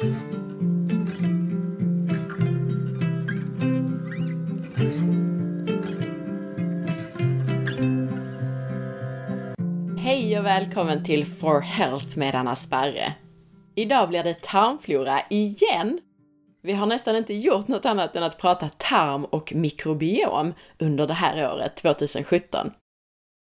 [0.00, 0.08] Hej
[10.38, 13.14] och välkommen till For Health med Anna Sparre.
[13.74, 16.00] Idag blir det tarmflora igen.
[16.62, 21.14] Vi har nästan inte gjort något annat än att prata tarm och mikrobiom under det
[21.14, 22.72] här året, 2017.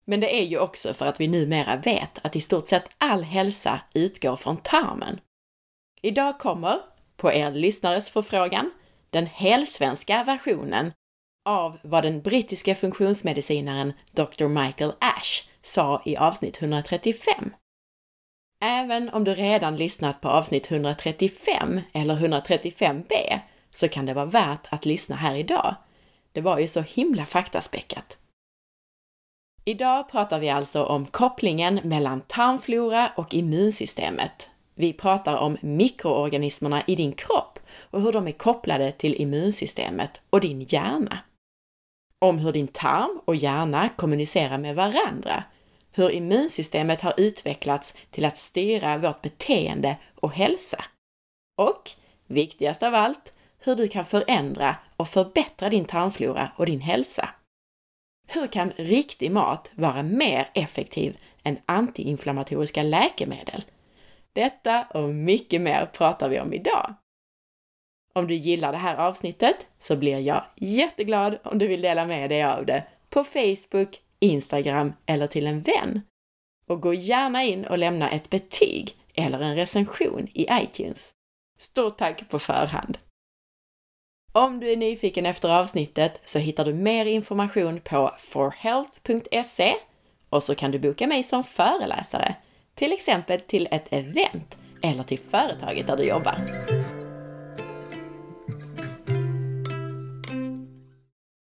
[0.05, 3.23] Men det är ju också för att vi numera vet att i stort sett all
[3.23, 5.19] hälsa utgår från tarmen.
[6.01, 6.79] Idag kommer,
[7.17, 8.71] på er lyssnares förfrågan,
[9.09, 10.91] den helsvenska versionen
[11.45, 14.47] av vad den brittiska funktionsmedicinaren Dr.
[14.47, 17.53] Michael Ash sa i avsnitt 135.
[18.61, 23.39] Även om du redan lyssnat på avsnitt 135 eller 135b
[23.71, 25.75] så kan det vara värt att lyssna här idag.
[26.31, 28.17] Det var ju så himla faktaspäckat.
[29.65, 34.49] Idag pratar vi alltså om kopplingen mellan tarmflora och immunsystemet.
[34.79, 40.41] Vi pratar om mikroorganismerna i din kropp och hur de är kopplade till immunsystemet och
[40.41, 41.19] din hjärna.
[42.19, 45.43] Om hur din tarm och hjärna kommunicerar med varandra,
[45.91, 50.83] hur immunsystemet har utvecklats till att styra vårt beteende och hälsa.
[51.57, 51.91] Och,
[52.27, 57.29] viktigast av allt, hur du kan förändra och förbättra din tarmflora och din hälsa.
[58.27, 63.63] Hur kan riktig mat vara mer effektiv än antiinflammatoriska läkemedel?
[64.39, 66.93] Detta och mycket mer pratar vi om idag.
[68.13, 72.29] Om du gillar det här avsnittet så blir jag jätteglad om du vill dela med
[72.29, 76.01] dig av det på Facebook, Instagram eller till en vän.
[76.67, 81.13] Och gå gärna in och lämna ett betyg eller en recension i iTunes.
[81.59, 82.97] Stort tack på förhand!
[84.31, 89.75] Om du är nyfiken efter avsnittet så hittar du mer information på forhealth.se
[90.29, 92.35] och så kan du boka mig som föreläsare,
[92.79, 96.35] till exempel till ett event eller till företaget där du jobbar.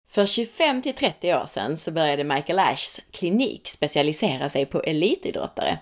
[0.08, 5.78] För 25 till 30 år sedan så började Michael Ashs klinik specialisera sig på elitidrottare.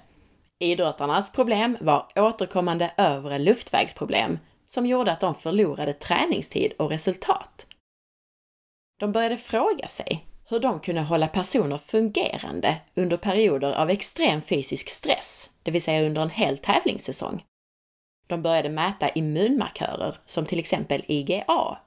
[0.59, 7.67] Idrottarnas problem var återkommande övre luftvägsproblem som gjorde att de förlorade träningstid och resultat.
[8.99, 14.89] De började fråga sig hur de kunde hålla personer fungerande under perioder av extrem fysisk
[14.89, 17.45] stress, det vill säga under en hel tävlingssäsong.
[18.27, 21.79] De började mäta immunmarkörer som till exempel IGA.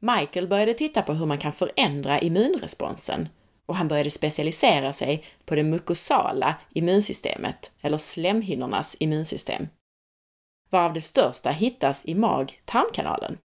[0.00, 3.28] Michael började titta på hur man kan förändra immunresponsen
[3.66, 9.68] och han började specialisera sig på det mukosala immunsystemet, eller slemhinnornas immunsystem
[10.72, 13.38] varav det största hittas i mag-tarmkanalen.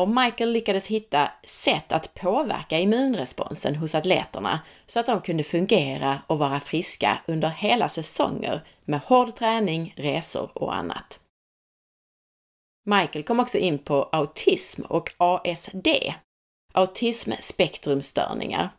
[0.00, 6.22] Och Michael lyckades hitta sätt att påverka immunresponsen hos atleterna så att de kunde fungera
[6.26, 11.20] och vara friska under hela säsonger med hård träning, resor och annat.
[12.86, 15.88] Michael kom också in på autism och ASD,
[16.74, 18.70] autismspektrumstörningar,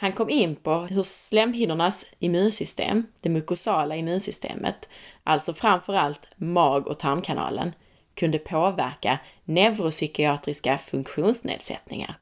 [0.00, 4.88] han kom in på hur slemhinnornas immunsystem, det mukosala immunsystemet,
[5.24, 7.72] alltså framförallt mag och tarmkanalen,
[8.14, 12.18] kunde påverka neuropsykiatriska funktionsnedsättningar.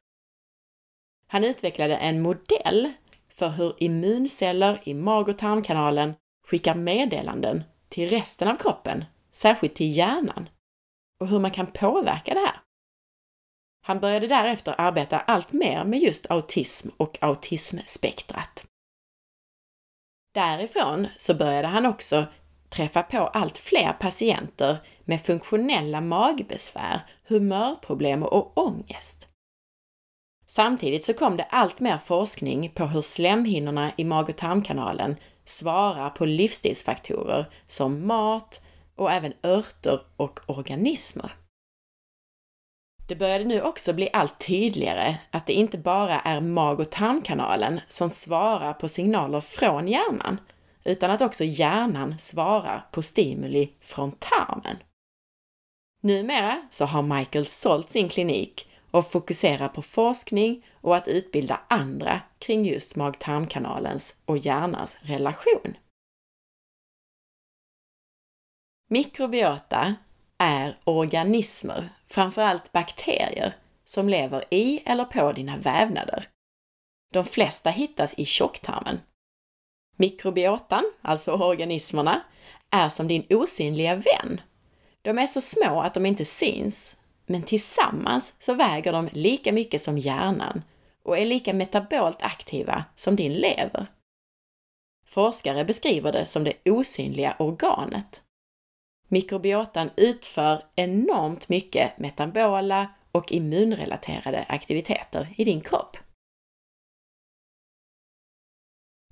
[1.26, 2.92] Han utvecklade en modell
[3.28, 6.14] för hur immunceller i mag och tarmkanalen
[6.46, 10.48] skickar meddelanden till resten av kroppen, särskilt till hjärnan,
[11.20, 12.60] och hur man kan påverka det här.
[13.84, 18.64] Han började därefter arbeta allt mer med just autism och autismspektrat.
[20.34, 22.26] Därifrån så började han också
[22.70, 29.28] träffa på allt fler patienter med funktionella magbesvär, humörproblem och ångest.
[30.46, 36.10] Samtidigt så kom det allt mer forskning på hur slemhinnorna i mag och tarmkanalen svarar
[36.10, 38.62] på livsstilsfaktorer som mat
[38.96, 41.32] och även örter och organismer.
[43.08, 47.80] Det började nu också bli allt tydligare att det inte bara är mag och tarmkanalen
[47.88, 50.40] som svarar på signaler från hjärnan,
[50.84, 54.76] utan att också hjärnan svarar på stimuli från tarmen.
[56.00, 62.20] Numera så har Michael sålt sin klinik och fokuserar på forskning och att utbilda andra
[62.38, 65.76] kring just mag-tarmkanalens och hjärnans relation.
[68.90, 69.94] Mikrobiota
[70.38, 76.28] är organismer, framförallt bakterier, som lever i eller på dina vävnader.
[77.12, 79.00] De flesta hittas i tjocktarmen.
[79.98, 82.20] Mikrobiotan, alltså organismerna,
[82.70, 84.40] är som din osynliga vän.
[85.02, 86.96] De är så små att de inte syns,
[87.26, 90.62] men tillsammans så väger de lika mycket som hjärnan
[91.04, 93.86] och är lika metabolt aktiva som din lever.
[95.06, 98.22] Forskare beskriver det som det osynliga organet
[99.08, 105.96] Mikrobiotan utför enormt mycket metabola och immunrelaterade aktiviteter i din kropp.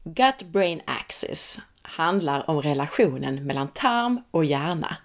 [0.08, 4.97] Gut-brain axis handlar om relationen mellan tarm och hjärna.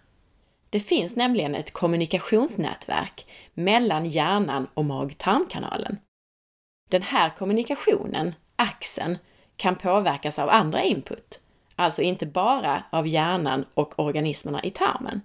[0.70, 5.98] Det finns nämligen ett kommunikationsnätverk mellan hjärnan och mag-tarmkanalen.
[6.90, 9.18] Den här kommunikationen, axeln,
[9.56, 11.40] kan påverkas av andra input,
[11.76, 15.22] alltså inte bara av hjärnan och organismerna i tarmen.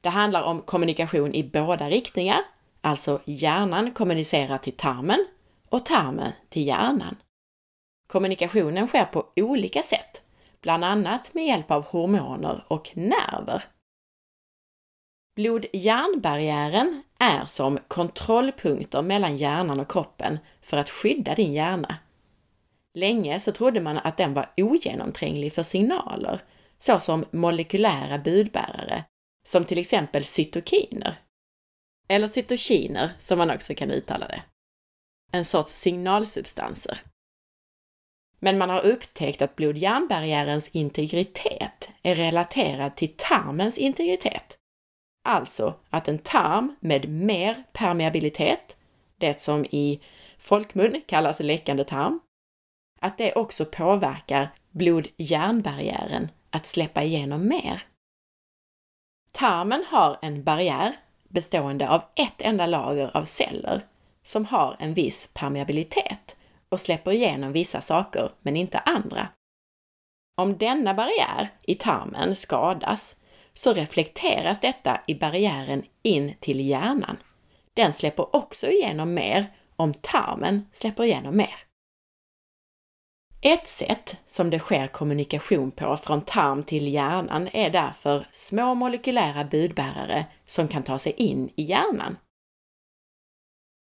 [0.00, 2.40] Det handlar om kommunikation i båda riktningar,
[2.80, 5.26] alltså hjärnan kommunicerar till tarmen
[5.68, 7.16] och tarmen till hjärnan.
[8.06, 10.22] Kommunikationen sker på olika sätt,
[10.60, 13.62] bland annat med hjälp av hormoner och nerver.
[15.36, 21.96] Blod-hjärnbarriären är som kontrollpunkter mellan hjärnan och kroppen för att skydda din hjärna.
[22.94, 26.42] Länge så trodde man att den var ogenomtränglig för signaler,
[26.78, 29.04] såsom molekylära budbärare,
[29.46, 31.20] som till exempel cytokiner.
[32.08, 34.42] Eller cytokiner, som man också kan uttala det.
[35.32, 37.02] En sorts signalsubstanser.
[38.44, 44.58] Men man har upptäckt att blod-hjärnbarriärens integritet är relaterad till tarmens integritet.
[45.28, 48.76] Alltså att en tarm med mer permeabilitet,
[49.16, 50.00] det som i
[50.38, 52.20] folkmun kallas läckande tarm,
[53.00, 57.82] att det också påverkar blod-hjärnbarriären att släppa igenom mer.
[59.32, 60.96] Tarmen har en barriär
[61.28, 63.86] bestående av ett enda lager av celler
[64.22, 66.36] som har en viss permeabilitet
[66.74, 69.28] och släpper igenom vissa saker men inte andra.
[70.36, 73.16] Om denna barriär i tarmen skadas
[73.52, 77.16] så reflekteras detta i barriären in till hjärnan.
[77.74, 81.56] Den släpper också igenom mer om tarmen släpper igenom mer.
[83.40, 89.44] Ett sätt som det sker kommunikation på från tarm till hjärnan är därför små molekylära
[89.44, 92.16] budbärare som kan ta sig in i hjärnan.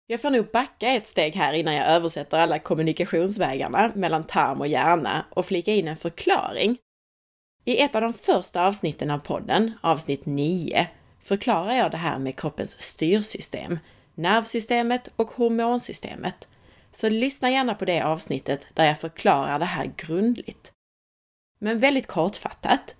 [0.09, 4.67] Jag får nog backa ett steg här innan jag översätter alla kommunikationsvägarna mellan tarm och
[4.67, 6.77] hjärna och flika in en förklaring.
[7.65, 10.87] I ett av de första avsnitten av podden, avsnitt 9,
[11.19, 13.79] förklarar jag det här med kroppens styrsystem,
[14.15, 16.47] nervsystemet och hormonsystemet.
[16.91, 20.71] Så lyssna gärna på det avsnittet där jag förklarar det här grundligt.
[21.59, 22.95] Men väldigt kortfattat.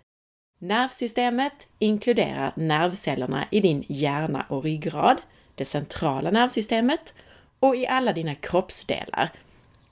[0.60, 5.18] Nervsystemet inkluderar nervcellerna i din hjärna och ryggrad,
[5.58, 7.14] det centrala nervsystemet
[7.60, 9.32] och i alla dina kroppsdelar,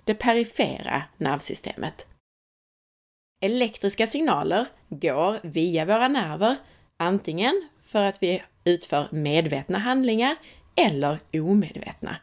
[0.04, 2.06] det perifera nervsystemet.
[3.42, 6.56] Elektriska signaler går via våra nerver,
[6.98, 10.36] antingen för att vi utför medvetna handlingar
[10.76, 12.18] eller omedvetna.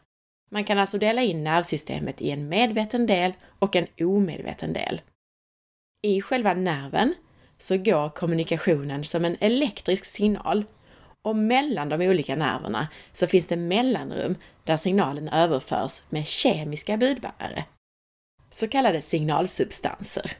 [0.50, 5.00] Man kan alltså dela in nervsystemet i en medveten del och en omedveten del.
[6.02, 7.14] I själva nerven
[7.58, 10.64] så går kommunikationen som en elektrisk signal
[11.22, 17.64] och mellan de olika nerverna så finns det mellanrum där signalen överförs med kemiska budbärare,
[18.50, 20.36] så kallade signalsubstanser.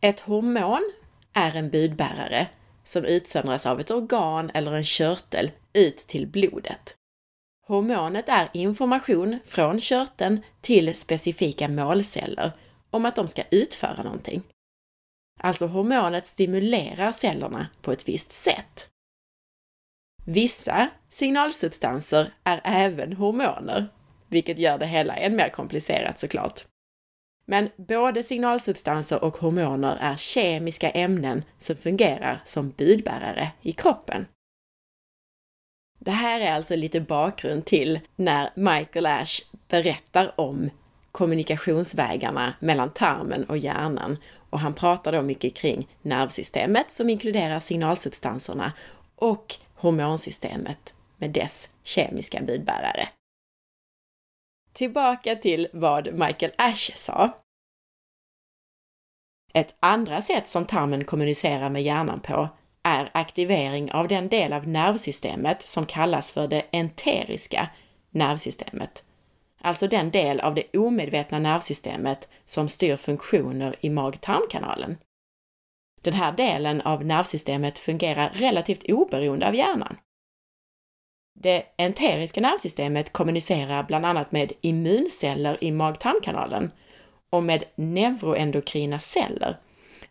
[0.00, 0.92] Ett hormon
[1.32, 2.46] är en budbärare
[2.84, 6.94] som utsöndras av ett organ eller en körtel ut till blodet.
[7.66, 12.52] Hormonet är information från körteln till specifika målceller
[12.90, 14.42] om att de ska utföra någonting.
[15.40, 18.88] Alltså hormonet stimulerar cellerna på ett visst sätt.
[20.30, 23.88] Vissa signalsubstanser är även hormoner,
[24.26, 26.64] vilket gör det hela än mer komplicerat såklart.
[27.44, 34.26] Men både signalsubstanser och hormoner är kemiska ämnen som fungerar som budbärare i kroppen.
[35.98, 40.70] Det här är alltså lite bakgrund till när Michael Ash berättar om
[41.12, 44.16] kommunikationsvägarna mellan tarmen och hjärnan
[44.50, 48.72] och han pratar då mycket kring nervsystemet som inkluderar signalsubstanserna
[49.16, 53.08] och hormonsystemet med dess kemiska budbärare.
[54.72, 57.30] Tillbaka till vad Michael Ash sa.
[59.54, 62.48] Ett andra sätt som tarmen kommunicerar med hjärnan på
[62.82, 67.70] är aktivering av den del av nervsystemet som kallas för det enteriska
[68.10, 69.04] nervsystemet.
[69.60, 74.96] Alltså den del av det omedvetna nervsystemet som styr funktioner i mag-tarmkanalen.
[76.02, 79.96] Den här delen av nervsystemet fungerar relativt oberoende av hjärnan.
[81.40, 86.70] Det enteriska nervsystemet kommunicerar bland annat med immunceller i mag-tarmkanalen
[87.30, 89.56] och med neuroendokrina celler,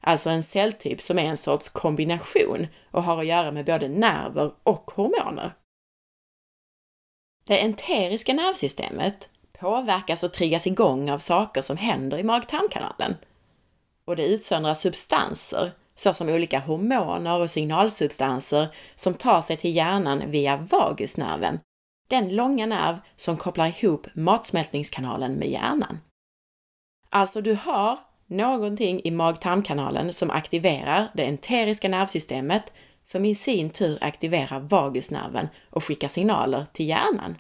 [0.02, 4.52] alltså en celltyp som är en sorts kombination och har att göra med både nerver
[4.64, 5.52] och hormoner.
[7.48, 9.30] Det enteriska nervsystemet
[9.60, 13.16] påverkas och triggas igång av saker som händer i mag-tarmkanalen.
[14.08, 20.58] Och det utsöndrar substanser såsom olika hormoner och signalsubstanser som tar sig till hjärnan via
[20.58, 21.60] vagusnerven,
[22.10, 26.00] den långa nerv som kopplar ihop matsmältningskanalen med hjärnan.
[27.10, 32.74] Alltså, du har någonting i mag-tarmkanalen som aktiverar det enteriska nervsystemet
[33.04, 37.36] som i sin tur aktiverar vagusnerven och skickar signaler till hjärnan.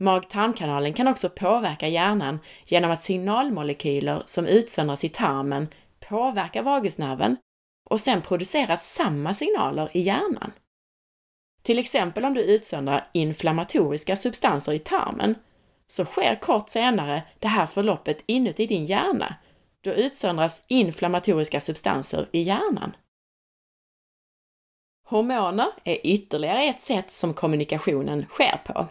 [0.00, 5.68] Mag-tarmkanalen kan också påverka hjärnan genom att signalmolekyler som utsöndras i tarmen
[6.00, 7.36] påverkar vagusnerven
[7.90, 10.52] och sen producerar samma signaler i hjärnan.
[11.62, 15.34] Till exempel om du utsöndrar inflammatoriska substanser i tarmen
[15.86, 19.34] så sker kort senare det här förloppet inuti din hjärna.
[19.80, 22.96] Då utsöndras inflammatoriska substanser i hjärnan.
[25.06, 28.88] Hormoner är ytterligare ett sätt som kommunikationen sker på.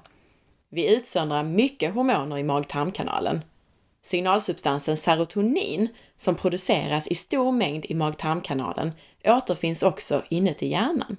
[0.70, 3.42] Vi utsöndrar mycket hormoner i mag-tarmkanalen.
[4.02, 8.92] Signalsubstansen serotonin, som produceras i stor mängd i mag-tarmkanalen,
[9.26, 11.18] återfinns också inuti hjärnan.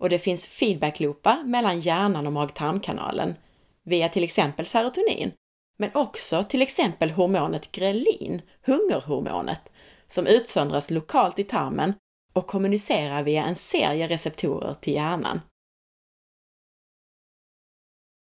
[0.00, 3.34] Och det finns feedbackloopar mellan hjärnan och mag-tarmkanalen
[3.82, 5.32] via till exempel serotonin,
[5.78, 9.72] men också till exempel hormonet grelin, hungerhormonet,
[10.06, 11.94] som utsöndras lokalt i tarmen
[12.32, 15.40] och kommunicerar via en serie receptorer till hjärnan.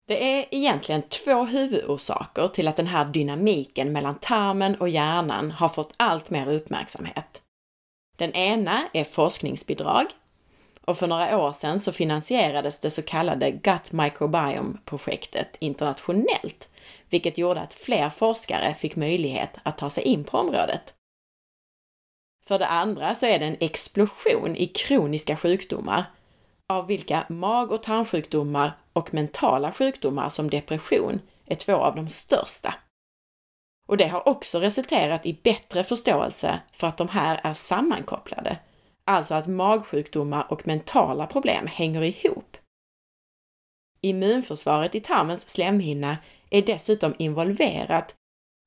[0.09, 5.69] Det är egentligen två huvudorsaker till att den här dynamiken mellan tarmen och hjärnan har
[5.69, 7.43] fått allt mer uppmärksamhet.
[8.17, 10.07] Den ena är forskningsbidrag
[10.85, 16.69] och för några år sedan så finansierades det så kallade Gut Microbiome-projektet internationellt,
[17.11, 20.95] vilket gjorde att fler forskare fick möjlighet att ta sig in på området.
[22.47, 26.05] För det andra så är det en explosion i kroniska sjukdomar,
[26.67, 32.75] av vilka mag och tarmsjukdomar och mentala sjukdomar som depression är två av de största.
[33.89, 38.59] Och det har också resulterat i bättre förståelse för att de här är sammankopplade,
[39.05, 42.57] alltså att magsjukdomar och mentala problem hänger ihop.
[44.01, 46.17] Immunförsvaret i tarmens slemhinna
[46.51, 48.15] är dessutom involverat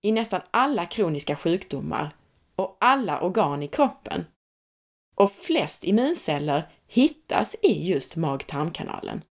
[0.02, 2.16] i nästan alla kroniska sjukdomar
[2.56, 4.26] och alla organ i kroppen.
[5.16, 9.22] Och flest immunceller hittas i just mag-tarmkanalen.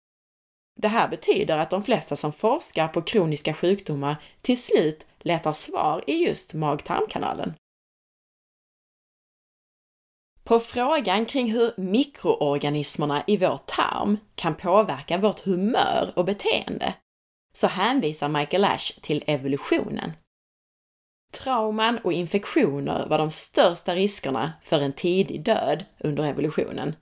[0.80, 6.04] Det här betyder att de flesta som forskar på kroniska sjukdomar till slut letar svar
[6.06, 7.54] i just mag-tarmkanalen.
[10.44, 16.94] På frågan kring hur mikroorganismerna i vår tarm kan påverka vårt humör och beteende
[17.54, 20.12] så hänvisar Michael Ash till evolutionen.
[21.32, 26.96] Trauman och infektioner var de största riskerna för en tidig död under evolutionen.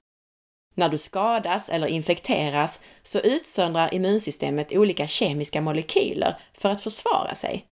[0.78, 7.66] När du skadas eller infekteras så utsöndrar immunsystemet olika kemiska molekyler för att försvara sig.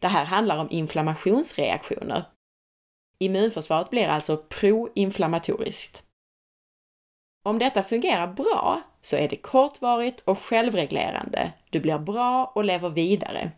[0.00, 2.24] Det här handlar om inflammationsreaktioner.
[3.18, 6.02] Immunförsvaret blir alltså proinflammatoriskt.
[7.42, 11.52] Om detta fungerar bra så är det kortvarigt och självreglerande.
[11.70, 13.52] Du blir bra och lever vidare.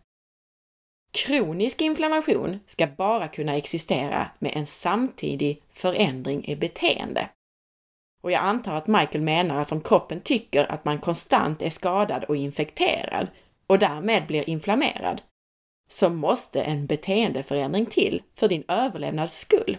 [1.12, 7.31] Kronisk inflammation ska bara kunna existera med en samtidig förändring i beteende.
[8.25, 12.25] Och jag antar att Michael menar att om kroppen tycker att man konstant är skadad
[12.25, 13.28] och infekterad
[13.66, 15.23] och därmed blir inflammerad,
[15.88, 19.78] så måste en beteendeförändring till för din överlevnads skull.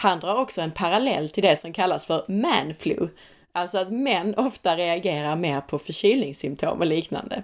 [0.00, 3.08] Han drar också en parallell till det som kallas för manflu,
[3.52, 7.42] alltså att män ofta reagerar mer på förkylningssymptom och liknande.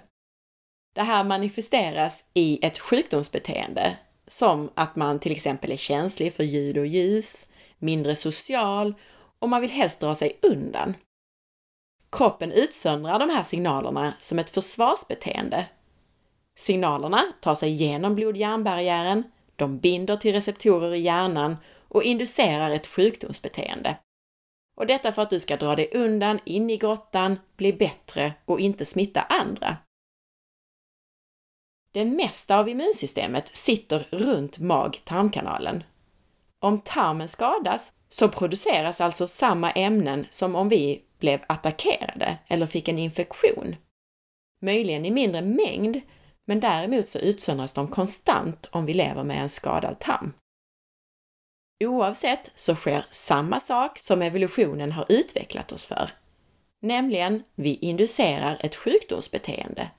[0.95, 3.97] Det här manifesteras i ett sjukdomsbeteende,
[4.27, 7.47] som att man till exempel är känslig för ljud och ljus,
[7.79, 8.93] mindre social
[9.39, 10.93] och man vill helst dra sig undan.
[12.11, 15.65] Kroppen utsöndrar de här signalerna som ett försvarsbeteende.
[16.57, 19.23] Signalerna tar sig genom blod-hjärnbarriären,
[19.55, 21.57] de binder till receptorer i hjärnan
[21.87, 23.97] och inducerar ett sjukdomsbeteende.
[24.75, 28.59] Och detta för att du ska dra dig undan in i grottan, bli bättre och
[28.59, 29.77] inte smitta andra.
[31.91, 35.83] Det mesta av immunsystemet sitter runt mag-tarmkanalen.
[36.61, 42.87] Om tarmen skadas så produceras alltså samma ämnen som om vi blev attackerade eller fick
[42.87, 43.75] en infektion.
[44.61, 46.01] Möjligen i mindre mängd,
[46.45, 50.33] men däremot så utsöndras de konstant om vi lever med en skadad tarm.
[51.83, 56.11] Oavsett så sker samma sak som evolutionen har utvecklat oss för.
[56.81, 59.91] Nämligen, vi inducerar ett sjukdomsbeteende.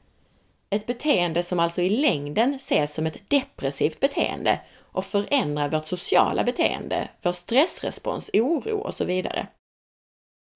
[0.70, 4.60] Ett beteende som alltså i längden ses som ett depressivt beteende
[4.92, 9.46] och förändra vårt sociala beteende, vår stressrespons, oro och så vidare.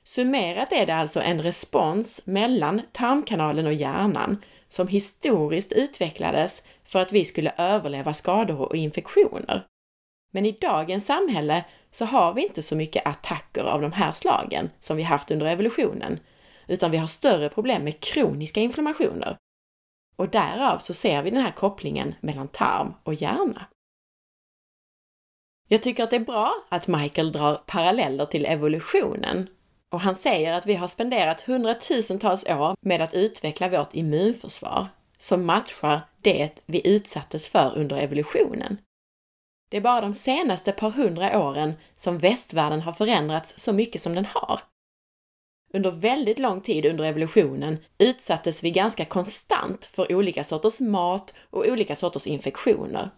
[0.04, 7.12] Summerat är det alltså en respons mellan tarmkanalen och hjärnan som historiskt utvecklades för att
[7.12, 9.66] vi skulle överleva skador och infektioner.
[10.32, 14.70] Men i dagens samhälle så har vi inte så mycket attacker av de här slagen
[14.80, 16.20] som vi haft under evolutionen,
[16.66, 19.36] utan vi har större problem med kroniska inflammationer.
[20.16, 23.66] Och därav så ser vi den här kopplingen mellan tarm och hjärna.
[25.74, 29.48] Jag tycker att det är bra att Michael drar paralleller till evolutionen
[29.90, 34.86] och han säger att vi har spenderat hundratusentals år med att utveckla vårt immunförsvar
[35.18, 38.76] som matchar det vi utsattes för under evolutionen.
[39.70, 44.14] Det är bara de senaste par hundra åren som västvärlden har förändrats så mycket som
[44.14, 44.60] den har.
[45.72, 51.66] Under väldigt lång tid under evolutionen utsattes vi ganska konstant för olika sorters mat och
[51.66, 53.10] olika sorters infektioner.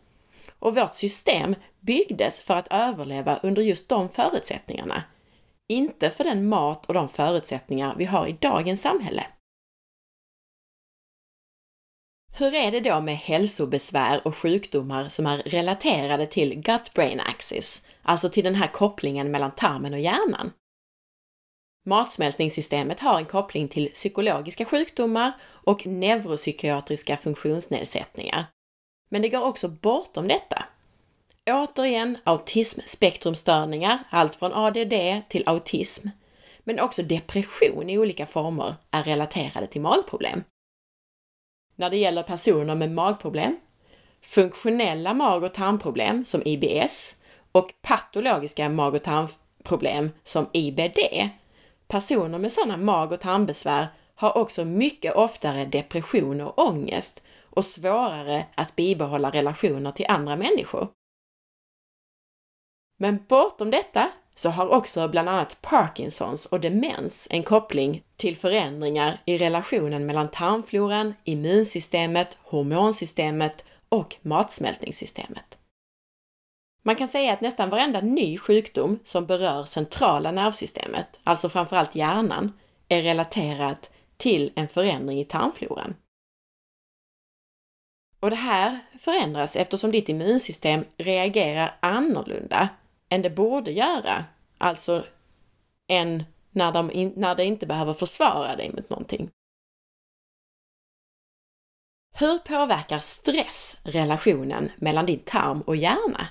[0.67, 5.03] Och vårt system byggdes för att överleva under just de förutsättningarna.
[5.69, 9.27] Inte för den mat och de förutsättningar vi har i dagens samhälle.
[12.39, 18.29] Hur är det då med hälsobesvär och sjukdomar som är relaterade till gut-brain axis, alltså
[18.29, 20.53] till den här kopplingen mellan tarmen och hjärnan?
[21.85, 28.47] Matsmältningssystemet har en koppling till psykologiska sjukdomar och neuropsykiatriska funktionsnedsättningar.
[29.09, 30.65] Men det går också bortom detta.
[31.51, 36.09] Återigen autismspektrumstörningar, allt från ADD till autism,
[36.65, 40.45] men också depression i olika former är relaterade till magproblem
[41.77, 43.57] när det gäller personer med magproblem,
[44.21, 47.17] funktionella mag och tarmproblem som IBS
[47.53, 50.99] och patologiska mag och tarmproblem som IBD.
[51.89, 57.23] Personer med sådana mag och tarmbesvär har också mycket oftare depression och ångest
[57.57, 60.89] och svårare att bibehålla relationer till andra människor.
[62.99, 69.23] Men bortom detta så har också bland annat Parkinsons och demens en koppling till förändringar
[69.25, 75.59] i relationen mellan tarmfloran, immunsystemet, hormonsystemet och matsmältningssystemet.
[76.83, 82.53] Man kan säga att nästan varenda ny sjukdom som berör centrala nervsystemet, alltså framförallt hjärnan,
[82.89, 85.95] är relaterat till en förändring i tarmfloran.
[88.21, 92.69] Och det här förändras eftersom ditt immunsystem reagerar annorlunda
[93.09, 94.25] än det borde göra.
[94.59, 95.05] Alltså
[95.89, 99.31] än när, de in, när det inte behöver försvara dig mot någonting.
[102.15, 106.29] Hur påverkar stress relationen mellan din tarm och hjärna?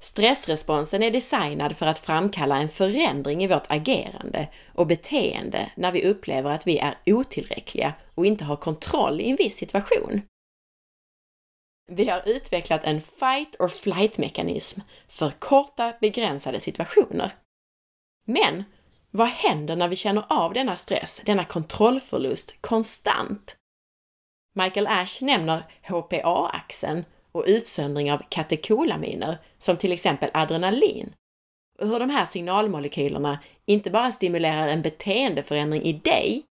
[0.00, 6.04] Stressresponsen är designad för att framkalla en förändring i vårt agerande och beteende när vi
[6.04, 10.22] upplever att vi är otillräckliga och inte har kontroll i en viss situation.
[11.86, 17.32] Vi har utvecklat en fight or flight mekanism för korta begränsade situationer.
[18.26, 18.64] Men
[19.10, 23.56] vad händer när vi känner av denna stress, denna kontrollförlust, konstant?
[24.54, 31.14] Michael Ash nämner HPA-axeln och utsöndring av katekolaminer, som till exempel adrenalin,
[31.78, 36.44] och hur de här signalmolekylerna inte bara stimulerar en beteendeförändring i dig,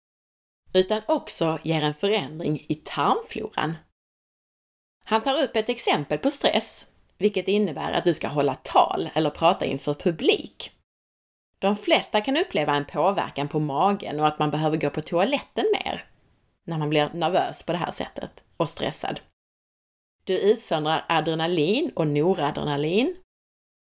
[0.72, 3.74] utan också ger en förändring i tarmfloran.
[5.10, 6.86] Han tar upp ett exempel på stress,
[7.18, 10.70] vilket innebär att du ska hålla tal eller prata inför publik.
[11.58, 15.64] De flesta kan uppleva en påverkan på magen och att man behöver gå på toaletten
[15.72, 16.04] mer
[16.66, 19.20] när man blir nervös på det här sättet och stressad.
[20.24, 23.16] Du utsöndrar adrenalin och noradrenalin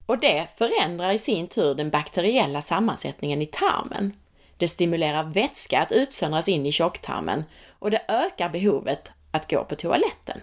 [0.07, 4.17] och det förändrar i sin tur den bakteriella sammansättningen i tarmen.
[4.57, 9.77] Det stimulerar vätska att utsöndras in i tjocktarmen och det ökar behovet att gå på
[9.77, 10.41] toaletten.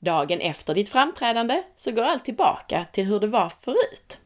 [0.00, 4.20] Dagen efter ditt framträdande så går allt tillbaka till hur det var förut.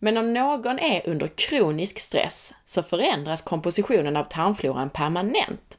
[0.00, 5.78] Men om någon är under kronisk stress så förändras kompositionen av tarmfloran permanent.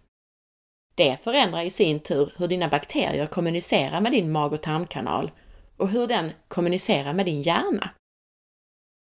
[0.95, 5.32] Det förändrar i sin tur hur dina bakterier kommunicerar med din mag och tarmkanal
[5.78, 7.89] och hur den kommunicerar med din hjärna.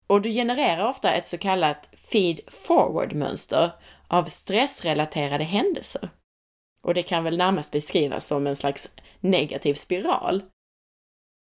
[0.07, 3.71] Och du genererar ofta ett så kallat feed forward-mönster
[4.09, 6.11] av stressrelaterade händelser.
[6.83, 8.89] Och det kan väl närmast beskrivas som en slags
[9.21, 10.43] negativ spiral.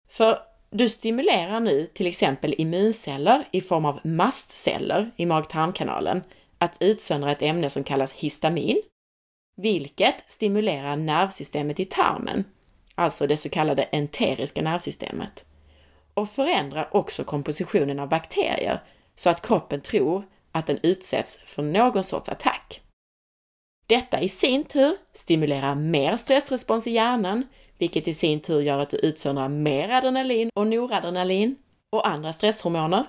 [0.09, 6.23] För du stimulerar nu till exempel immunceller i form av mastceller i mag-tarmkanalen
[6.57, 8.81] att utsöndra ett ämne som kallas histamin,
[9.57, 12.43] vilket stimulerar nervsystemet i tarmen,
[12.95, 15.45] alltså det så kallade enteriska nervsystemet,
[16.13, 18.83] och förändrar också kompositionen av bakterier
[19.15, 22.81] så att kroppen tror att den utsätts för någon sorts attack.
[23.87, 28.89] Detta i sin tur stimulerar mer stressrespons i hjärnan, vilket i sin tur gör att
[28.89, 31.55] du utsöndrar mer adrenalin och noradrenalin
[31.91, 33.05] och andra stresshormoner,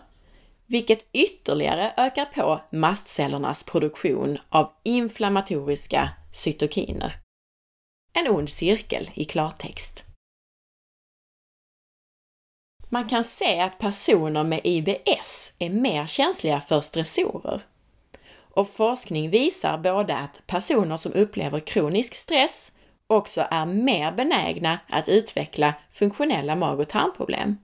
[0.67, 7.12] vilket ytterligare ökar på mastcellernas produktion av inflammatoriska cytokiner.
[8.12, 10.03] En ond cirkel i klartext.
[12.89, 17.62] Man kan se att personer med IBS är mer känsliga för stressorer.
[18.57, 22.73] Och forskning visar både att personer som upplever kronisk stress
[23.07, 27.57] också är mer benägna att utveckla funktionella mag och tarmproblem.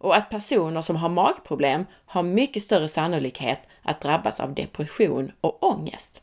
[0.00, 5.62] Och att personer som har magproblem har mycket större sannolikhet att drabbas av depression och
[5.62, 6.22] ångest.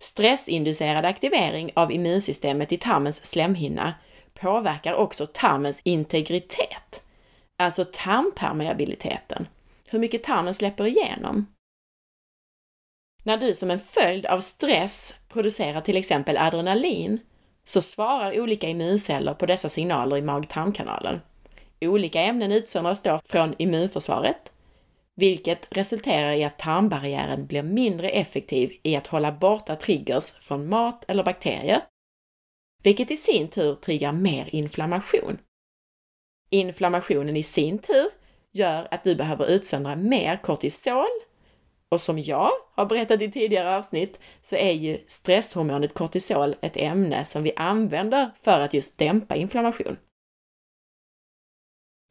[0.00, 3.94] Stressinducerad aktivering av immunsystemet i tarmens slemhinna
[4.34, 7.02] påverkar också tarmens integritet,
[7.58, 9.48] alltså tarmpermeabiliteten,
[9.86, 11.46] hur mycket tarmen släpper igenom.
[13.22, 17.20] När du som en följd av stress producerar till exempel adrenalin
[17.64, 21.20] så svarar olika immunceller på dessa signaler i mag-tarmkanalen.
[21.80, 24.52] Olika ämnen utsöndras då från immunförsvaret,
[25.16, 31.04] vilket resulterar i att tarmbarriären blir mindre effektiv i att hålla borta triggers från mat
[31.08, 31.82] eller bakterier,
[32.82, 35.38] vilket i sin tur triggar mer inflammation.
[36.50, 38.06] Inflammationen i sin tur
[38.52, 41.08] gör att du behöver utsöndra mer kortisol
[41.90, 47.24] och som jag har berättat i tidigare avsnitt så är ju stresshormonet kortisol ett ämne
[47.24, 49.96] som vi använder för att just dämpa inflammation.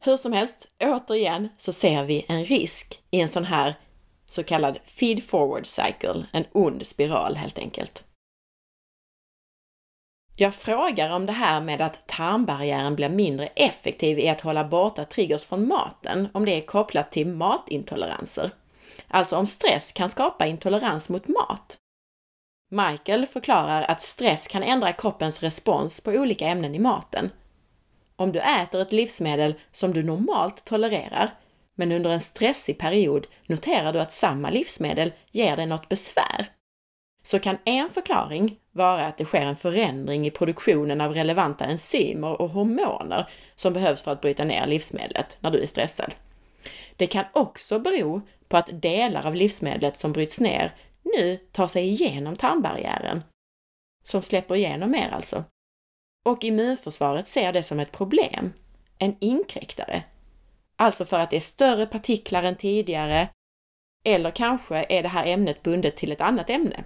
[0.04, 3.80] Hur som helst, återigen så ser vi en risk i en sån här
[4.26, 8.04] så kallad feed forward cycle, en ond spiral helt enkelt.
[10.36, 15.06] Jag frågar om det här med att tarmbarriären blir mindre effektiv i att hålla borta
[15.06, 18.52] triggers från maten, om det är kopplat till matintoleranser.
[19.10, 21.78] Alltså om stress kan skapa intolerans mot mat.
[22.72, 27.30] Michael förklarar att stress kan ändra kroppens respons på olika ämnen i maten.
[28.16, 31.34] Om du äter ett livsmedel som du normalt tolererar,
[31.76, 36.50] men under en stressig period noterar du att samma livsmedel ger dig något besvär,
[37.24, 42.42] så kan en förklaring vara att det sker en förändring i produktionen av relevanta enzymer
[42.42, 46.14] och hormoner som behövs för att bryta ner livsmedlet när du är stressad.
[46.96, 51.88] Det kan också bero på att delar av livsmedlet som bryts ner nu tar sig
[51.88, 53.24] igenom tarmbarriären,
[54.04, 55.44] som släpper igenom mer alltså.
[56.26, 58.54] Och immunförsvaret ser det som ett problem,
[58.98, 60.04] en inkräktare.
[60.76, 63.30] Alltså för att det är större partiklar än tidigare,
[64.06, 66.84] eller kanske är det här ämnet bundet till ett annat ämne.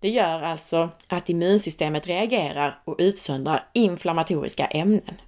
[0.00, 5.20] Det gör alltså att immunsystemet reagerar och utsöndrar inflammatoriska ämnen.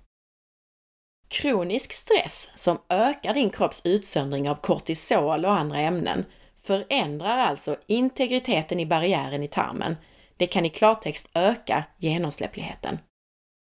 [1.33, 6.25] Kronisk stress som ökar din kropps utsöndring av kortisol och andra ämnen
[6.57, 9.97] förändrar alltså integriteten i barriären i tarmen.
[10.37, 12.99] Det kan i klartext öka genomsläppligheten.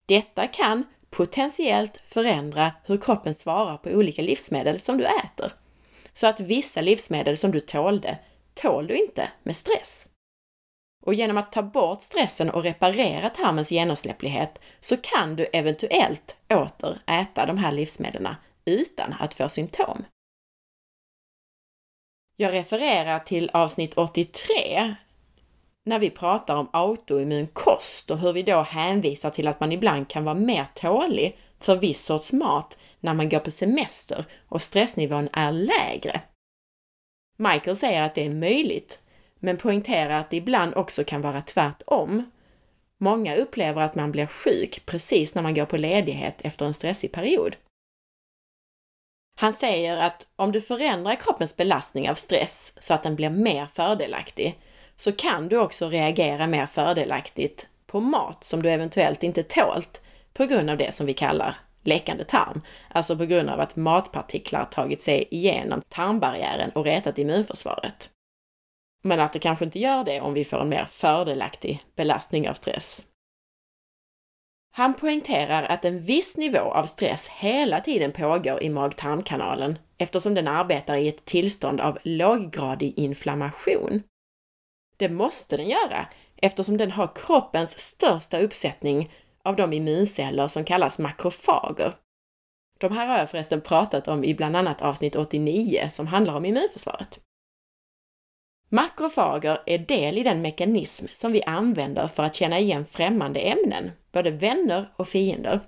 [0.08, 5.54] Detta kan potentiellt förändra hur kroppen svarar på olika livsmedel som du äter.
[6.14, 8.18] Så att vissa livsmedel som du tålde,
[8.54, 10.10] tål du inte med stress.
[11.08, 17.00] Och genom att ta bort stressen och reparera tarmens genomsläpplighet så kan du eventuellt åter
[17.06, 20.06] äta de här livsmedlen utan att få symptom.
[22.38, 24.96] Jag refererar till avsnitt 83
[25.86, 30.08] när vi pratar om autoimmun kost och hur vi då hänvisar till att man ibland
[30.10, 35.30] kan vara mer tålig för viss sorts mat när man går på semester och stressnivån
[35.34, 36.22] är lägre.
[37.38, 39.00] Michael säger att det är möjligt
[39.40, 42.32] men poängterar att det ibland också kan vara tvärtom.
[42.98, 47.12] Många upplever att man blir sjuk precis när man går på ledighet efter en stressig
[47.12, 47.56] period.
[49.40, 53.66] Han säger att om du förändrar kroppens belastning av stress så att den blir mer
[53.66, 54.60] fördelaktig,
[54.96, 60.02] så kan du också reagera mer fördelaktigt på mat som du eventuellt inte tålt
[60.34, 64.66] på grund av det som vi kallar läckande tarm, alltså på grund av att matpartiklar
[64.66, 68.10] tagit sig igenom tarmbarriären och retat immunförsvaret.
[69.08, 72.54] Men att det kanske inte gör det om vi får en mer fördelaktig belastning av
[72.54, 73.06] stress.
[74.72, 80.48] Han poängterar att en viss nivå av stress hela tiden pågår i mag-tarmkanalen eftersom den
[80.48, 84.04] arbetar i ett tillstånd av låggradig inflammation.
[84.98, 89.12] Det måste den göra eftersom den har kroppens största uppsättning
[89.44, 91.94] av de immunceller som kallas makrofager.
[92.80, 96.46] De här har jag förresten pratat om i bland annat avsnitt 89 som handlar om
[96.46, 97.20] immunförsvaret.
[98.70, 103.92] Makrofager är del i den mekanism som vi använder för att känna igen främmande ämnen,
[104.12, 105.60] både vänner och fiender.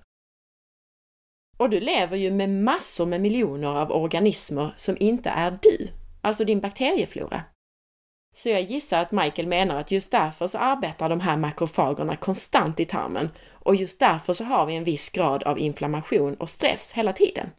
[1.58, 5.88] Och du lever ju med massor med miljoner av organismer som inte är du,
[6.22, 7.44] alltså din bakterieflora.
[8.36, 12.80] Så jag gissar att Michael menar att just därför så arbetar de här makrofagerna konstant
[12.80, 16.92] i tarmen och just därför så har vi en viss grad av inflammation och stress
[16.94, 17.50] hela tiden.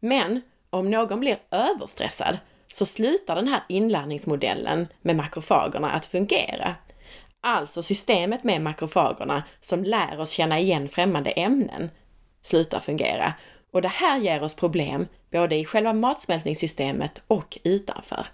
[0.00, 2.38] Men om någon blir överstressad
[2.72, 6.74] så slutar den här inlärningsmodellen med makrofagerna att fungera.
[7.40, 11.90] Alltså systemet med makrofagerna som lär oss känna igen främmande ämnen.
[12.42, 13.34] slutar fungera
[13.72, 18.26] och det här ger oss problem både i själva matsmältningssystemet och utanför.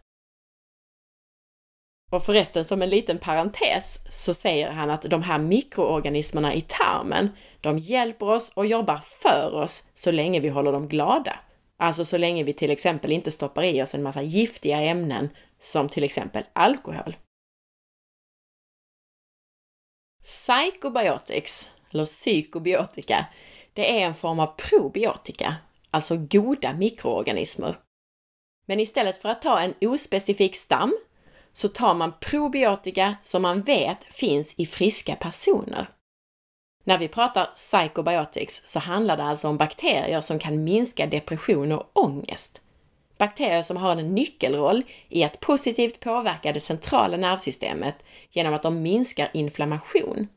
[2.11, 7.31] Och förresten, som en liten parentes, så säger han att de här mikroorganismerna i tarmen,
[7.61, 11.37] de hjälper oss och jobbar för oss så länge vi håller dem glada.
[11.81, 15.29] Alltså så länge vi till exempel inte stoppar i oss en massa giftiga ämnen
[15.61, 17.17] som till exempel alkohol.
[20.23, 23.27] Psychobiotics, eller psykobiotika,
[23.73, 25.57] det är en form av probiotika,
[25.91, 27.79] alltså goda mikroorganismer.
[28.67, 30.99] Men istället för att ta en ospecifik stam
[31.53, 35.98] så tar man probiotika som man vet finns i friska personer.
[36.89, 41.91] När vi pratar psychobiotics så handlar det alltså om bakterier som kan minska depression och
[41.93, 42.61] ångest.
[43.19, 48.83] Bakterier som har en nyckelroll i att positivt påverka det centrala nervsystemet genom att de
[48.83, 50.29] minskar inflammation.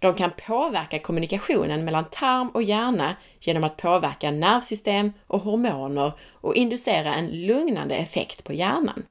[0.00, 6.54] De kan påverka kommunikationen mellan tarm och hjärna genom att påverka nervsystem och hormoner och
[6.54, 9.02] inducera en lugnande effekt på hjärnan.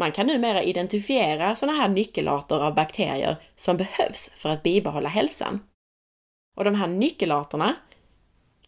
[0.00, 5.60] Man kan numera identifiera sådana här nyckelarter av bakterier som behövs för att bibehålla hälsan.
[6.56, 7.76] Och de här nyckelarterna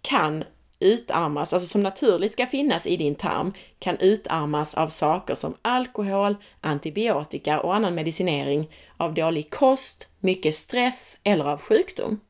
[0.03, 0.45] kan
[0.81, 6.37] utarmas, alltså som naturligt ska finnas i din tarm, kan utarmas av saker som alkohol,
[6.61, 12.21] antibiotika och annan medicinering, av dålig kost, mycket stress eller av sjukdom.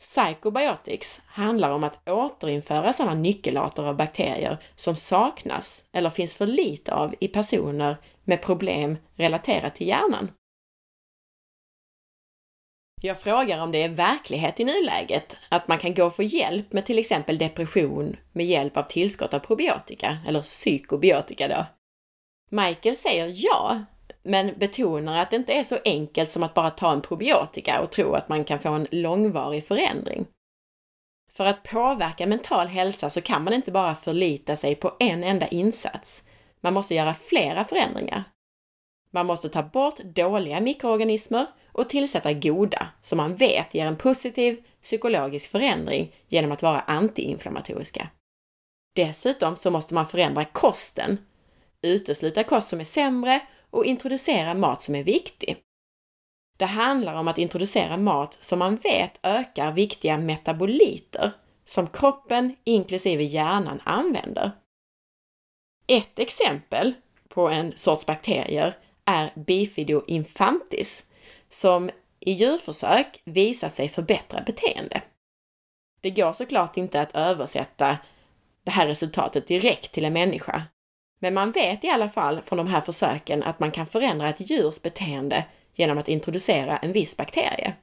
[0.00, 6.94] Psychobiotics handlar om att återinföra sådana nyckelarter av bakterier som saknas eller finns för lite
[6.94, 10.30] av i personer med problem relaterat till hjärnan.
[13.00, 16.72] Jag frågar om det är verklighet i nuläget, att man kan gå och få hjälp
[16.72, 21.66] med till exempel depression med hjälp av tillskott av probiotika, eller psykobiotika då.
[22.50, 23.84] Michael säger ja,
[24.28, 27.90] men betonar att det inte är så enkelt som att bara ta en probiotika och
[27.90, 30.26] tro att man kan få en långvarig förändring.
[31.32, 35.48] För att påverka mental hälsa så kan man inte bara förlita sig på en enda
[35.48, 36.22] insats.
[36.60, 38.24] Man måste göra flera förändringar.
[39.10, 44.64] Man måste ta bort dåliga mikroorganismer och tillsätta goda, som man vet ger en positiv
[44.82, 48.08] psykologisk förändring genom att vara antiinflammatoriska.
[48.94, 51.18] Dessutom så måste man förändra kosten,
[51.82, 55.56] utesluta kost som är sämre och introducera mat som är viktig.
[56.58, 61.32] Det handlar om att introducera mat som man vet ökar viktiga metaboliter
[61.64, 64.52] som kroppen inklusive hjärnan använder.
[65.86, 66.94] Ett exempel
[67.28, 71.04] på en sorts bakterier är Bifido infantis
[71.48, 75.02] som i djurförsök visat sig förbättra beteende.
[76.00, 77.98] Det går såklart inte att översätta
[78.64, 80.62] det här resultatet direkt till en människa,
[81.18, 84.50] men man vet i alla fall från de här försöken att man kan förändra ett
[84.50, 87.74] djurs beteende genom att introducera en viss bakterie.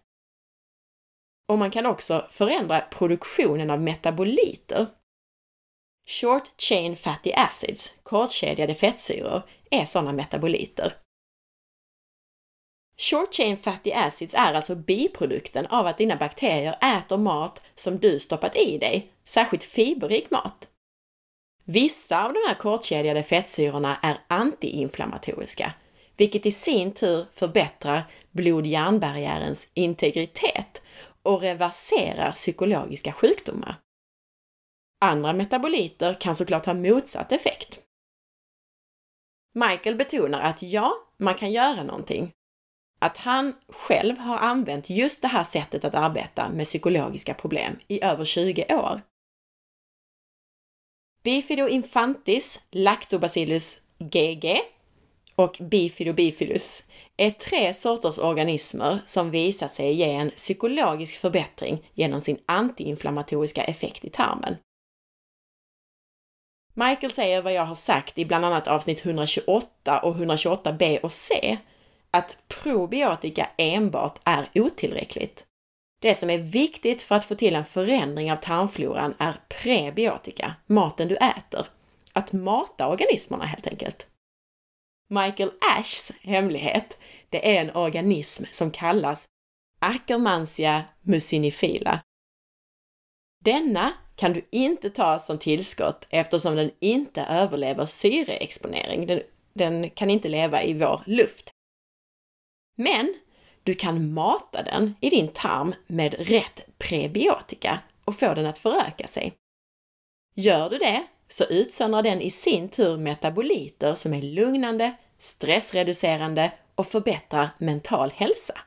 [1.47, 4.87] Och man kan också förändra produktionen av metaboliter.
[6.07, 10.93] Short chain fatty acids, kortkedjade fettsyror, är sådana metaboliter.
[12.97, 18.19] Short chain fatty acids är alltså biprodukten av att dina bakterier äter mat som du
[18.19, 20.69] stoppat i dig, särskilt fiberrik mat.
[21.67, 25.73] Vissa av de här kortkedjade fettsyrorna är antiinflammatoriska,
[26.17, 30.81] vilket i sin tur förbättrar blod-hjärnbarriärens integritet
[31.23, 33.75] och reverserar psykologiska sjukdomar.
[35.01, 37.79] Andra metaboliter kan såklart ha motsatt effekt.
[39.53, 42.31] Michael betonar att ja, man kan göra någonting.
[42.99, 48.03] Att han själv har använt just det här sättet att arbeta med psykologiska problem i
[48.03, 49.01] över 20 år
[51.25, 54.61] Bifido infantis, Lactobacillus GG
[55.35, 56.83] och Bifido bifidus
[57.17, 64.05] är tre sorters organismer som visat sig ge en psykologisk förbättring genom sin antiinflammatoriska effekt
[64.05, 64.55] i tarmen.
[66.73, 71.57] Michael säger vad jag har sagt i bland annat avsnitt 128 och 128b och c,
[72.11, 75.45] att probiotika enbart är otillräckligt.
[76.01, 81.07] Det som är viktigt för att få till en förändring av tarmfloran är prebiotika, maten
[81.07, 81.67] du äter.
[82.13, 84.07] Att mata organismerna helt enkelt.
[85.09, 86.97] Michael Ashs hemlighet,
[87.29, 89.27] det är en organism som kallas
[89.79, 91.99] Akkermansia mucinifila.
[93.43, 99.07] Denna kan du inte ta som tillskott eftersom den inte överlever syreexponering.
[99.07, 99.21] Den,
[99.53, 101.51] den kan inte leva i vår luft.
[102.77, 103.15] Men
[103.65, 109.07] du kan mata den i din tarm med rätt prebiotika och få den att föröka
[109.07, 109.33] sig.
[110.35, 116.87] Gör du det så utsöndrar den i sin tur metaboliter som är lugnande, stressreducerande och
[116.87, 118.59] förbättrar mental hälsa.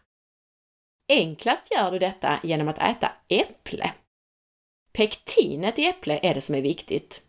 [1.08, 3.92] Enklast gör du detta genom att äta äpple.
[4.92, 7.22] Pektinet i äpple är det som är viktigt.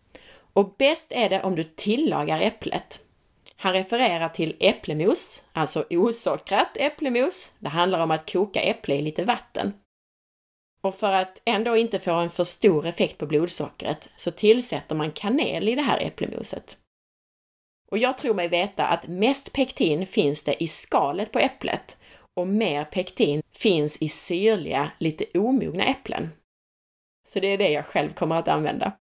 [0.54, 3.02] Och bäst är det om du tillagar äpplet.
[3.62, 7.52] Han refererar till äpplemos, alltså osockrat äpplemos.
[7.60, 9.74] Det handlar om att koka äpple i lite vatten.
[10.82, 15.12] Och för att ändå inte få en för stor effekt på blodsockret så tillsätter man
[15.12, 16.78] kanel i det här äpplemoset.
[17.92, 21.98] Och jag tror mig veta att mest pektin finns det i skalet på äpplet
[22.34, 26.30] och mer pektin finns i syrliga, lite omogna äpplen.
[27.28, 28.98] Så det är det jag själv kommer att använda.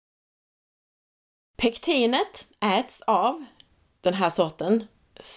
[1.56, 3.44] Pektinet äts av
[4.04, 4.84] den här sorten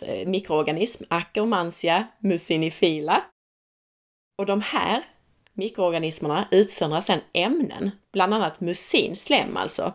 [0.01, 3.23] eh, mikroorganism, Akkermansia mucinifila.
[4.39, 5.03] Och de här
[5.53, 9.93] mikroorganismerna utsöndrar sedan ämnen, bland annat mucin, slem alltså,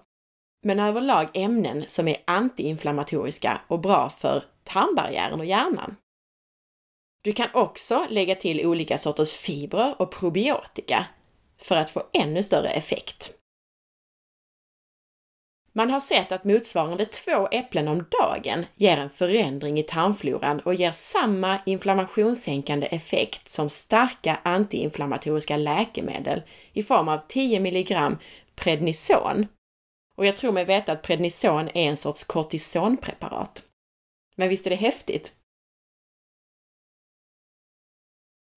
[0.62, 5.96] men överlag ämnen som är antiinflammatoriska och bra för tarmbarriären och hjärnan.
[7.24, 11.06] Du kan också lägga till olika sorters fibrer och probiotika
[11.58, 13.34] för att få ännu större effekt.
[15.74, 20.74] Man har sett att motsvarande två äpplen om dagen ger en förändring i tarmfloran och
[20.74, 28.16] ger samma inflammationssänkande effekt som starka antiinflammatoriska läkemedel i form av 10 mg
[28.54, 29.46] prednison.
[30.16, 33.62] Och jag tror mig veta att prednison är en sorts kortisonpreparat.
[34.36, 35.32] Men visst är det häftigt?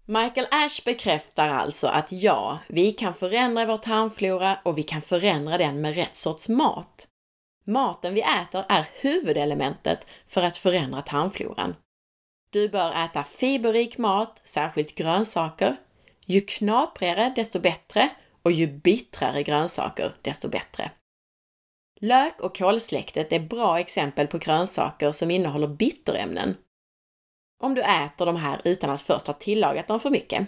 [0.07, 5.57] Michael Ash bekräftar alltså att ja, vi kan förändra vår tarmflora och vi kan förändra
[5.57, 7.07] den med rätt sorts mat.
[7.65, 11.75] Maten vi äter är huvudelementet för att förändra tarmfloran.
[12.49, 15.75] Du bör äta fiberrik mat, särskilt grönsaker.
[16.25, 18.09] Ju knaprigare desto bättre
[18.41, 20.91] och ju bittrare grönsaker desto bättre.
[21.99, 26.57] Lök och kolsläktet är bra exempel på grönsaker som innehåller bitterämnen
[27.65, 30.47] om du äter de här utan att först ha tillagat dem för mycket.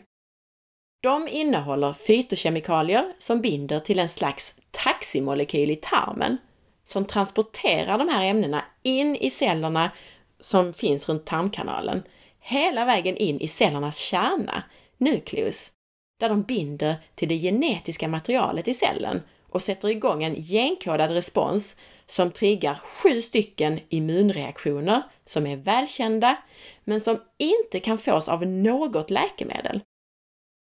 [1.03, 6.37] De innehåller fytokemikalier som binder till en slags taximolekyl i tarmen
[6.83, 9.91] som transporterar de här ämnena in i cellerna
[10.39, 12.03] som finns runt tarmkanalen,
[12.39, 14.63] hela vägen in i cellernas kärna,
[14.97, 15.71] nukleus,
[16.19, 21.75] där de binder till det genetiska materialet i cellen och sätter igång en genkodad respons
[22.07, 26.37] som triggar sju stycken immunreaktioner som är välkända,
[26.83, 29.81] men som inte kan fås av något läkemedel.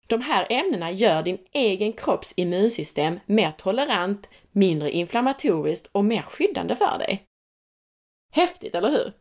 [0.06, 6.76] De här ämnena gör din egen kropps immunsystem mer tolerant, mindre inflammatoriskt och mer skyddande
[6.76, 7.24] för dig.
[8.32, 9.12] Häftigt, eller hur?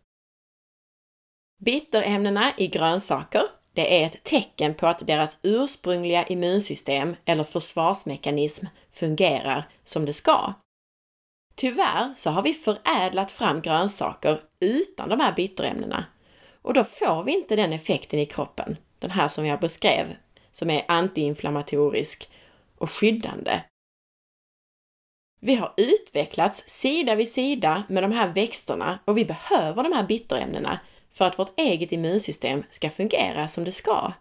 [1.62, 9.70] Bitterämnena i grönsaker, det är ett tecken på att deras ursprungliga immunsystem eller försvarsmekanism fungerar
[9.84, 10.54] som det ska.
[11.56, 16.06] Tyvärr så har vi förädlat fram grönsaker utan de här bitterämnena
[16.62, 20.16] och då får vi inte den effekten i kroppen, den här som jag beskrev,
[20.52, 22.30] som är antiinflammatorisk
[22.78, 23.62] och skyddande.
[25.40, 30.08] Vi har utvecklats sida vid sida med de här växterna och vi behöver de här
[30.08, 30.80] bitterämnena
[31.12, 34.14] för att vårt eget immunsystem ska fungera som det ska.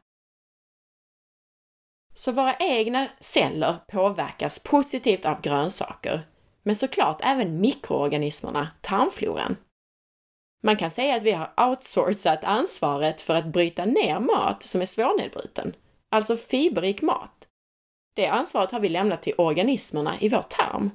[2.14, 6.26] Så våra egna celler påverkas positivt av grönsaker
[6.64, 9.56] men såklart även mikroorganismerna, tarmfloran.
[10.62, 14.86] Man kan säga att vi har outsourcat ansvaret för att bryta ner mat som är
[14.86, 15.76] svårnedbruten,
[16.10, 17.48] alltså fiberrik mat.
[18.16, 20.90] Det ansvaret har vi lämnat till organismerna i vår tarm.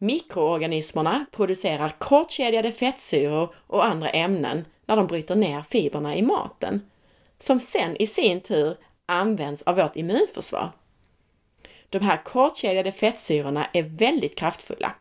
[0.00, 6.90] Mikroorganismerna producerar kortkedjade fettsyror och andra ämnen när de bryter ner fibrerna i maten,
[7.38, 10.72] som sen i sin tur används av vårt immunförsvar
[11.90, 14.94] de här kortkedjade fettsyrorna är väldigt kraftfulla.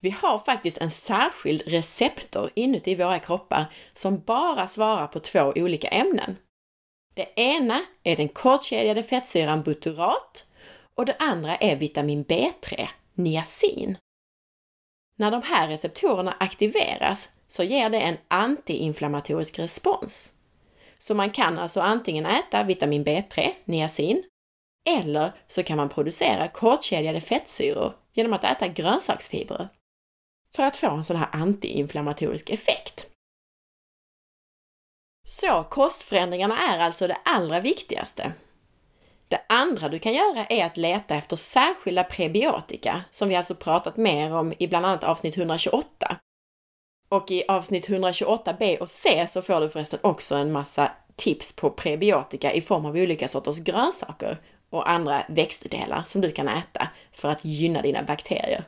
[0.00, 5.88] Vi har faktiskt en särskild receptor inuti våra kroppar som bara svarar på två olika
[5.88, 6.36] ämnen.
[7.14, 10.46] Det ena är den kortkedjade fettsyran butyrat
[10.94, 13.98] och det andra är vitamin B3, niacin.
[15.18, 20.34] När de här receptorerna aktiveras så ger det en antiinflammatorisk respons.
[20.98, 24.22] Så man kan alltså antingen äta vitamin B3, niacin,
[24.84, 29.68] eller så kan man producera kortkedjade fettsyror genom att äta grönsaksfibrer
[30.56, 33.06] för att få en sån här antiinflammatorisk effekt.
[35.26, 38.32] Så kostförändringarna är alltså det allra viktigaste.
[39.28, 43.96] Det andra du kan göra är att leta efter särskilda prebiotika, som vi alltså pratat
[43.96, 46.16] mer om i bland annat avsnitt 128.
[47.08, 51.70] Och i avsnitt 128b och c så får du förresten också en massa tips på
[51.70, 54.40] prebiotika i form av olika sorters grönsaker
[54.74, 58.64] och andra växtdelar som du kan äta för att gynna dina bakterier.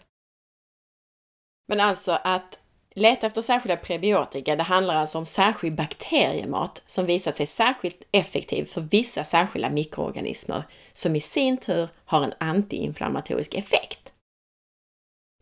[1.69, 2.59] Men alltså att
[2.99, 4.57] Leta efter särskilda prebiotika.
[4.57, 10.63] Det handlar alltså om särskild bakteriemat som visat sig särskilt effektiv för vissa särskilda mikroorganismer
[10.93, 14.13] som i sin tur har en antiinflammatorisk effekt.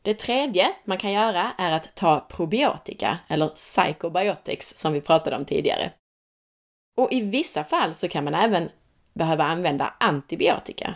[0.02, 5.44] Det tredje man kan göra är att ta probiotika, eller psychobiotics som vi pratade om
[5.44, 5.92] tidigare.
[6.96, 8.70] Och i vissa fall så kan man även
[9.14, 10.94] behöva använda antibiotika,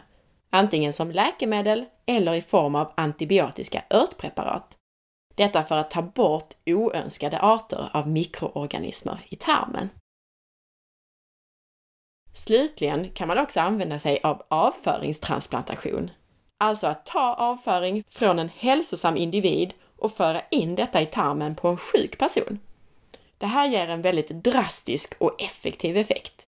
[0.50, 4.76] antingen som läkemedel eller i form av antibiotiska örtpreparat.
[5.34, 9.88] Detta för att ta bort oönskade arter av mikroorganismer i tarmen.
[12.32, 16.10] Slutligen kan man också använda sig av avföringstransplantation,
[16.58, 21.68] alltså att ta avföring från en hälsosam individ och föra in detta i tarmen på
[21.68, 22.58] en sjuk person.
[23.38, 26.47] Det här ger en väldigt drastisk och effektiv effekt.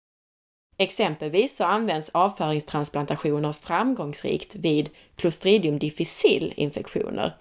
[0.81, 7.37] Exempelvis så används avföringstransplantationer framgångsrikt vid Clostridium difficile-infektioner,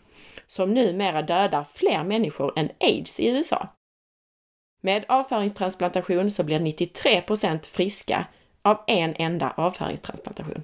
[0.46, 3.68] som numera dödar fler människor än aids i USA.
[4.82, 8.26] Med avföringstransplantation så blir 93% friska
[8.62, 10.62] av en enda avföringstransplantation.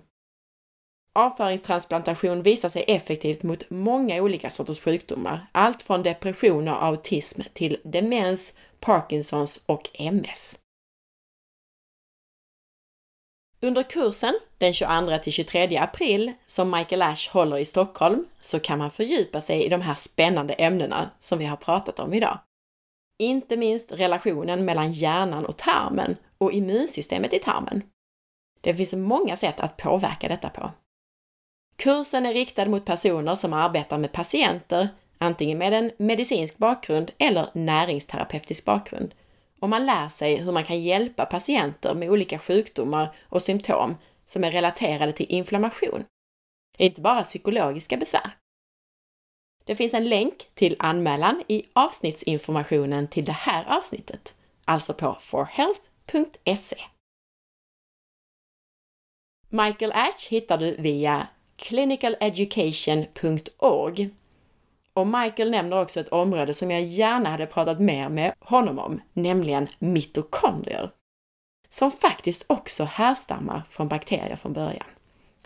[1.12, 7.76] Avföringstransplantation visar sig effektivt mot många olika sorters sjukdomar, allt från depression och autism till
[7.84, 10.56] demens, Parkinsons och MS.
[13.60, 18.78] Under kursen den 22 till 23 april som Michael Ash håller i Stockholm så kan
[18.78, 22.38] man fördjupa sig i de här spännande ämnena som vi har pratat om idag.
[23.18, 27.82] Inte minst relationen mellan hjärnan och tarmen och immunsystemet i tarmen.
[28.60, 30.70] Det finns många sätt att påverka detta på.
[31.76, 34.88] Kursen är riktad mot personer som arbetar med patienter,
[35.18, 39.14] antingen med en medicinsk bakgrund eller näringsterapeutisk bakgrund,
[39.60, 44.44] och man lär sig hur man kan hjälpa patienter med olika sjukdomar och symptom som
[44.44, 46.04] är relaterade till inflammation.
[46.78, 48.36] Inte bara psykologiska besvär.
[49.64, 54.34] Det finns en länk till anmälan i avsnittsinformationen till det här avsnittet,
[54.64, 56.76] alltså på forhealth.se.
[59.48, 61.26] Michael Ash hittar du via
[61.56, 64.10] clinicaleducation.org
[64.96, 69.00] och Michael nämner också ett område som jag gärna hade pratat mer med honom om,
[69.12, 70.90] nämligen mitokondrier.
[71.68, 74.86] Som faktiskt också härstammar från bakterier från början.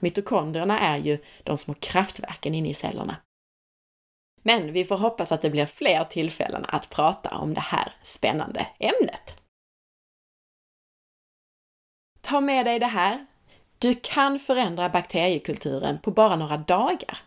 [0.00, 3.16] Mitokondrierna är ju de små kraftverken inne i cellerna.
[4.42, 8.66] Men vi får hoppas att det blir fler tillfällen att prata om det här spännande
[8.78, 9.42] ämnet.
[12.20, 13.26] Ta med dig det här.
[13.78, 17.18] Du kan förändra bakteriekulturen på bara några dagar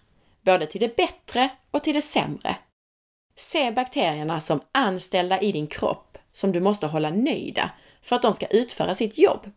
[0.46, 2.56] både till det bättre och till det sämre.
[3.38, 7.72] Se bakterierna som anställda i din kropp som du måste hålla nöjda
[8.02, 9.52] för att de ska utföra sitt jobb.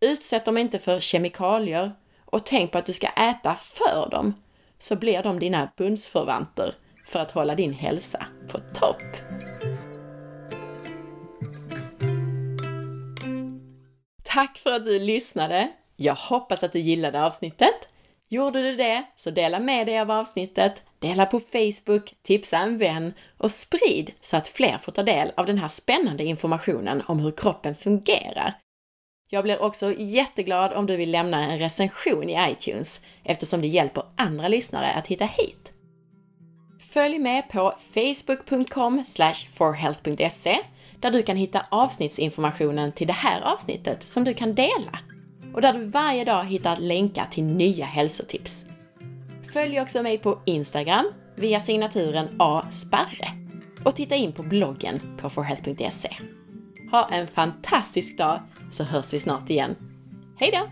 [0.00, 1.92] Utsätt dem inte för kemikalier
[2.24, 4.34] och tänk på att du ska äta för dem,
[4.78, 6.74] så blir de dina bundsförvanter
[7.06, 9.02] för att hålla din hälsa på topp.
[14.22, 15.72] Tack för att du lyssnade!
[15.96, 17.77] Jag hoppas att du gillade avsnittet
[18.30, 23.12] Gjorde du det, så dela med dig av avsnittet, dela på Facebook, tipsa en vän
[23.38, 27.30] och sprid så att fler får ta del av den här spännande informationen om hur
[27.30, 28.56] kroppen fungerar.
[29.30, 34.02] Jag blir också jätteglad om du vill lämna en recension i iTunes eftersom det hjälper
[34.16, 35.72] andra lyssnare att hitta hit.
[36.92, 39.04] Följ med på facebook.com
[39.58, 40.58] forhealth.se
[41.00, 44.98] där du kan hitta avsnittsinformationen till det här avsnittet som du kan dela
[45.54, 48.66] och där du varje dag hittar länkar till nya hälsotips.
[49.52, 53.32] Följ också mig på Instagram via signaturen asparre
[53.84, 56.16] och titta in på bloggen på forhealth.se.
[56.90, 58.40] Ha en fantastisk dag
[58.72, 59.76] så hörs vi snart igen.
[60.38, 60.68] Hejdå!